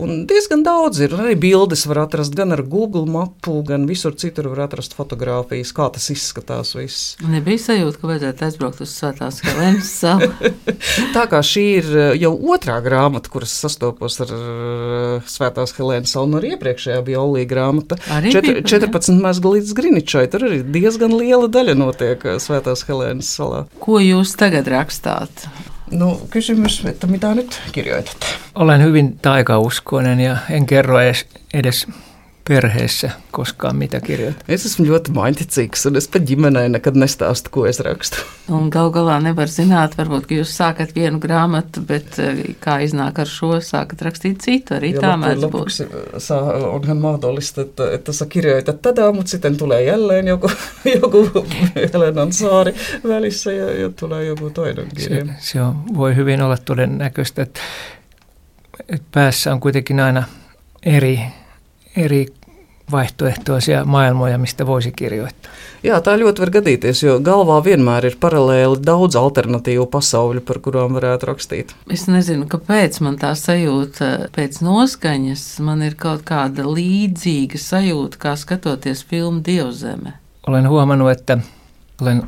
Un 0.00 0.24
diezgan 0.30 0.64
daudz 0.66 1.02
ir. 1.04 1.14
Arī 1.22 1.36
bildes 1.38 1.84
var 1.88 2.04
atrast 2.06 2.34
gan 2.36 2.54
ar 2.54 2.64
Google 2.66 3.06
mapu, 3.10 3.60
gan 3.66 3.86
visur 3.88 4.16
citur 4.18 4.50
var 4.52 4.66
atrast 4.66 4.96
fotogrāfijas, 4.98 5.72
kā 5.76 5.88
tas 5.94 6.08
izskatās. 6.12 6.74
Viss. 6.76 7.16
Nebija 7.28 7.60
sajūta, 7.60 8.00
ka 8.00 8.10
vajadzētu 8.10 8.46
aizbraukt 8.46 8.82
uz 8.84 8.92
Svētās 8.96 9.40
Helēnas 9.44 9.90
salu. 10.00 10.30
Tā 11.16 11.26
kā 11.30 11.42
šī 11.44 11.64
ir 11.78 11.90
eh, 11.92 12.08
jau 12.22 12.32
otrā 12.54 12.78
grāmata, 12.84 13.30
kuras 13.32 13.54
sastopos 13.64 14.18
ar 14.24 14.32
eh, 14.36 15.30
Svētās 15.30 15.74
Helēnas 15.76 16.14
salu, 16.16 16.30
no 16.32 16.42
nu 16.42 16.52
iepriekšējā 16.52 17.00
bija 17.06 17.22
Olija 17.22 17.50
grāmata. 17.50 17.98
Arī 18.12 18.32
Četri, 18.34 18.56
14 18.66 19.20
mazga 19.22 19.54
līdz 19.56 19.74
Griničai. 19.78 20.24
Tur 20.32 20.46
arī 20.48 20.62
diezgan 20.74 21.14
liela 21.18 21.50
daļa 21.52 21.76
notiek 21.78 22.26
eh, 22.26 22.40
Svētās 22.42 22.86
Helēnas 22.88 23.30
salā. 23.36 23.64
Ko 23.82 24.00
jūs 24.02 24.34
tagad 24.40 24.70
rakstāt? 24.72 25.48
No 25.90 26.20
kysymys, 26.30 26.84
että 26.84 27.06
mitä 27.06 27.34
nyt 27.34 27.62
kirjoitat? 27.72 28.16
Olen 28.54 28.82
hyvin 28.82 29.18
taikauskoinen 29.18 30.20
ja 30.20 30.36
en 30.50 30.66
kerro 30.66 31.00
edes, 31.00 31.26
edes 31.54 31.86
perheessä 32.52 33.10
koskaan 33.30 33.76
mitä 33.76 34.00
kirjoitat? 34.00 34.44
Es 34.48 34.66
esmu 34.66 34.84
ļoti 34.84 35.12
mainticīgs, 35.16 35.86
un 35.88 35.96
es 35.96 36.08
pat 36.12 36.26
ģimenei 36.28 36.68
nekad 36.68 36.98
nestāstu, 37.00 37.48
ko 37.54 37.64
es 37.68 37.80
rakstu. 37.80 38.20
Un 38.52 38.68
gal 38.72 38.90
galā 38.92 39.16
nevar 39.24 39.48
zināt, 39.48 39.94
varbūt, 39.96 40.26
ka 40.28 40.36
jūs 40.36 40.52
sākat 40.58 40.92
vienu 40.92 41.20
grāmatu, 41.22 41.80
bet 41.88 42.18
eh, 42.20 42.42
kā 42.60 42.76
iznāk 42.84 43.22
ar 43.24 43.30
šo, 43.30 43.54
sākat 43.64 44.04
rakstīt 44.04 44.44
citu, 44.44 44.76
arī 44.76 44.92
ja 44.92 45.04
tā 45.06 45.14
mēdz 45.22 45.48
būt. 45.54 45.78
Saa, 46.20 46.58
onhan 46.68 47.00
mahdollista, 47.00 47.64
että, 47.64 47.90
että 47.96 48.12
sä 48.12 48.26
kirjoitat 48.26 48.82
tätä, 48.82 49.12
mutta 49.12 49.30
sitten 49.30 49.56
tulee 49.56 49.84
jälleen 49.84 50.28
joku, 50.28 50.50
joku 51.00 51.46
Helenan 51.94 52.32
saari 52.32 52.74
välissä 53.08 53.52
ja, 53.52 53.70
ja 53.80 53.88
tulee 53.88 54.24
joku 54.24 54.50
toinen 54.50 54.88
kirja. 54.96 55.24
Se, 55.24 55.52
se 55.52 55.62
on, 55.62 55.84
voi 55.96 56.16
hyvin 56.16 56.42
olla 56.42 56.56
todennäköistä, 56.64 57.42
että, 57.42 57.60
että 58.88 59.06
päässä 59.12 59.52
on 59.52 59.60
kuitenkin 59.60 60.00
aina 60.00 60.22
eri 60.82 61.20
eri 61.96 62.26
vaihtoehtoisia 62.90 63.84
maailmoja, 63.84 64.38
mistä 64.38 64.66
voisi 64.66 64.92
kirjoittaa. 64.92 65.52
Jā, 65.82 65.98
tā 65.98 66.14
ļoti 66.18 66.44
var 66.44 66.50
gadīties, 66.54 67.00
jo 67.02 67.16
galvā 67.24 67.56
vienmēr 67.64 68.06
ir 68.06 68.16
paralēli 68.20 68.78
daudz 68.86 69.16
alternatīvu 69.18 69.88
pasauļu, 69.90 70.42
par 70.46 70.60
kurām 70.62 70.94
varētu 70.94 71.26
rakstīt. 71.26 71.74
Es 71.90 72.06
nezinu, 72.06 72.46
kāpēc 72.50 73.00
man 73.02 73.18
tā 73.18 73.32
sajūta 73.38 74.30
pēc 74.36 74.60
noskaņas, 74.62 75.46
man 75.66 75.82
ir 75.82 75.98
kaut 75.98 76.22
kāda 76.28 76.66
līdzīga 76.68 77.58
sajūta, 77.58 78.20
kā 78.22 78.36
skatoties 78.38 79.04
filmu 79.10 79.42
Dievzeme. 79.46 80.14
Olen 80.46 80.68
huomannut, 80.68 81.10
että 81.10 81.38
olen 82.02 82.22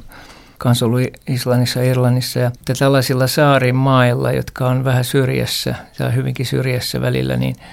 kanssa 0.58 0.86
ollut 0.86 1.14
Islannissa 1.28 1.82
Irlannissa 1.82 2.38
ja 2.38 2.50
tällaisilla 2.78 3.26
saarimailla, 3.26 4.32
jotka 4.32 4.68
on 4.68 4.84
vähän 4.84 5.04
syrjässä 5.04 5.74
tai 5.98 6.14
hyvinkin 6.14 6.46
syrjässä 6.46 7.00
välillä, 7.00 7.36
niin– 7.36 7.56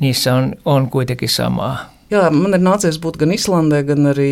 niissä 0.00 0.34
on, 0.34 0.54
on 0.64 0.90
kuitenkin 0.90 1.28
samaa. 1.28 1.97
Jā, 2.08 2.28
man 2.32 2.56
ir 2.56 2.62
nācies 2.64 2.96
būt 3.02 3.18
gan 3.20 3.34
Islandē, 3.34 3.82
gan 3.90 4.08
arī 4.14 4.30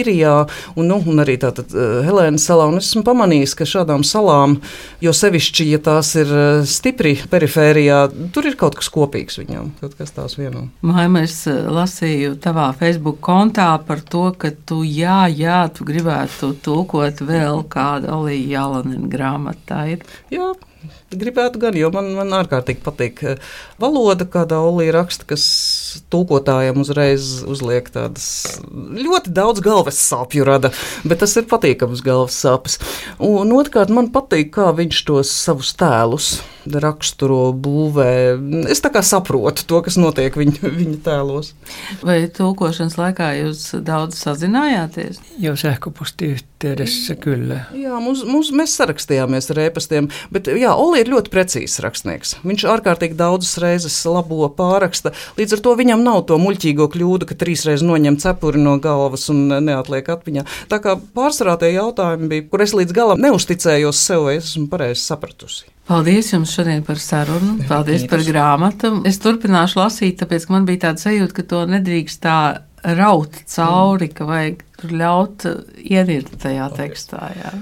Īrijā, 0.00 0.34
un, 0.74 0.88
nu, 0.90 0.96
un 1.06 1.22
arī 1.22 1.36
tātad 1.42 1.70
uh, 1.70 2.00
Helēnas 2.02 2.48
salā. 2.48 2.66
Un 2.66 2.80
es 2.80 2.88
esmu 2.90 3.04
pamanījis, 3.06 3.54
ka 3.58 3.68
šādām 3.68 4.02
salām, 4.06 4.56
jo 5.04 5.12
sevišķi, 5.14 5.68
ja 5.70 5.78
tās 5.86 6.10
ir 6.18 6.32
uh, 6.34 6.64
stipri 6.66 7.14
perifērijā, 7.30 8.00
tur 8.34 8.50
ir 8.50 8.58
kaut 8.58 8.74
kas 8.80 8.90
kopīgs 8.90 9.38
viņām, 9.38 9.70
kaut 9.78 9.94
kas 10.00 10.10
tās 10.16 10.34
vieno. 10.40 10.66
Maima, 10.82 11.22
es 11.28 11.38
uh, 11.46 11.62
lasīju 11.70 12.34
tavā 12.42 12.72
Facebook 12.80 13.22
kontā 13.22 13.70
par 13.86 14.02
to, 14.02 14.26
ka 14.34 14.50
tu, 14.66 14.82
jā, 14.82 15.22
jā, 15.30 15.62
tu 15.70 15.86
gribētu 15.86 16.56
tulkot 16.66 17.22
vēl 17.22 17.62
kādu 17.70 18.10
Olija 18.18 18.58
Jalanina 18.58 19.06
grāmatu. 19.14 19.62
Tā 19.70 19.84
ir. 19.94 20.02
Jā, 20.32 20.50
Gribētu 21.12 21.60
gan, 21.62 21.76
jo 21.78 21.90
man, 21.94 22.08
man 22.16 22.32
ārkārtīgi 22.40 22.82
patīk 22.82 23.20
eh, 23.26 23.50
valoda, 23.80 24.26
kādā 24.28 24.58
Olija 24.64 24.96
raksta, 24.96 25.26
kas 25.28 25.44
tūkotājiem 26.12 26.80
uzreiz 26.82 27.42
uzliek 27.48 27.88
tādas 27.92 28.26
ļoti 28.72 29.32
daudz 29.34 29.62
galvas 29.64 30.00
sāpju 30.00 30.46
rada, 30.48 30.72
bet 31.04 31.22
tas 31.22 31.36
ir 31.38 31.48
patīkams 31.50 32.04
galvas 32.04 32.38
sāpes. 32.44 32.78
Un 33.22 33.52
otrkārt, 33.56 33.92
man 33.94 34.12
patīk, 34.14 34.52
kā 34.56 34.70
viņš 34.76 35.04
tos 35.08 35.32
savus 35.44 35.74
tēlus 35.78 36.34
raksturo, 36.66 37.50
būvē. 37.52 38.12
Es 38.70 38.82
tā 38.84 38.92
kā 38.94 39.02
saprotu 39.06 39.66
to, 39.68 39.80
kas 39.84 39.98
notiek 40.00 40.36
viņa, 40.38 40.70
viņa 40.80 40.98
tēlos. 41.04 41.52
Vai 42.04 42.20
tulkošanas 42.32 42.98
laikā 43.00 43.32
jūs 43.40 43.64
daudz 43.84 44.20
sazinājāties? 44.22 45.20
Jau 45.42 45.54
sähköposti 45.58 46.32
yhteydessä 46.36 47.16
kyllä. 47.20 47.64
Jā, 47.76 47.98
mums, 48.02 48.24
mums, 48.28 48.52
mēs 48.54 48.76
sarakstījāmies 48.78 49.50
ar 49.54 49.62
ēpastiem, 49.66 50.10
bet 50.34 50.50
jā, 50.50 50.74
Oli 50.82 51.02
ir 51.02 51.12
ļoti 51.12 51.32
precīzs 51.32 51.80
rakstnieks. 51.84 52.36
Viņš 52.46 52.66
ārkārtīgi 52.72 53.18
daudzas 53.18 53.58
reizes 53.62 53.98
labo 54.08 54.46
pāraksta, 54.56 55.12
līdz 55.38 55.58
ar 55.58 55.64
to 55.66 55.74
viņam 55.78 56.04
nav 56.06 56.24
to 56.30 56.38
muļķīgo 56.42 56.88
kļūdu, 56.94 57.28
ka 57.28 57.38
trīs 57.38 57.66
reizes 57.68 57.86
noņem 57.86 58.18
cepuri 58.22 58.62
no 58.62 58.78
galvas 58.82 59.28
un 59.32 59.44
neatliek 59.66 60.08
atmiņā. 60.14 60.46
Tā 60.70 60.80
kā 60.82 60.96
pārsvarā 61.16 61.58
tie 61.60 61.74
jautājumi 61.74 62.30
bija, 62.30 62.48
kur 62.50 62.64
es 62.64 62.74
līdz 62.76 62.96
galam 62.96 63.22
neusticējos 63.22 64.06
sev, 64.06 64.26
vai 64.28 64.38
es 64.38 64.52
esmu 64.52 64.68
pareizi 64.72 65.02
sapratusi. 65.04 65.68
Paldies 65.92 66.32
jums 66.32 66.52
šodien 66.56 66.84
par 66.86 67.00
sarunu, 67.00 67.58
paldies 67.68 68.06
par 68.08 68.22
grāmatu. 68.24 68.94
Es 69.08 69.18
turpināšu 69.20 69.82
lasīt, 69.82 70.22
tāpēc 70.22 70.48
man 70.52 70.64
bija 70.68 70.86
tāda 70.88 71.04
sajūta, 71.04 71.36
ka 71.36 71.44
to 71.50 71.64
nedrīkst 71.68 72.22
tā 72.24 72.36
raut 72.96 73.36
cauri, 73.46 74.08
ka 74.10 74.26
vajag 74.26 74.62
ļaut 74.90 75.44
ieriet 75.84 76.32
tajā 76.42 76.66
tekstā. 76.74 77.28
Jā. 77.36 77.52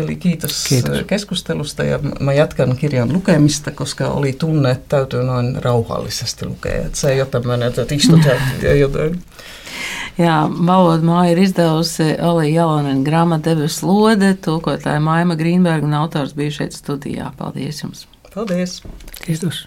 Eli 0.00 0.16
kiitos, 0.16 0.62
kiitos. 0.68 1.02
keskustelusta 1.10 1.84
ja 1.84 1.98
mä 2.20 2.32
jatkan 2.32 2.76
kirjan 2.76 3.12
lukemista, 3.12 3.70
koska 3.70 4.08
oli 4.08 4.32
tunne, 4.32 4.70
että 4.70 4.96
täytyy 4.96 5.22
noin 5.22 5.62
rauhallisesti 5.62 6.46
lukea. 6.46 6.86
Että 6.86 6.98
se 6.98 7.12
ei 7.12 7.20
ole 7.20 7.28
tämmöinen, 7.28 7.68
että 7.68 7.94
istut 7.94 8.20
ja 8.62 8.74
jotain. 8.74 9.20
Jā, 10.14 10.44
valoda 10.46 11.02
māja 11.02 11.32
ir 11.32 11.40
izdevusi 11.42 12.12
Olija 12.22 12.60
Jalonen 12.60 13.02
grāmatu 13.02 13.50
devis 13.50 13.80
lode, 13.82 14.30
tulkotāja 14.46 15.02
Maima 15.02 15.34
Grīnberga 15.34 15.88
un 15.88 15.98
autors 15.98 16.36
bija 16.38 16.54
šeit 16.60 16.78
studijā. 16.78 17.32
Paldies 17.38 17.82
jums! 17.82 18.06
Paldies! 18.30 18.78
Kristus! 19.24 19.64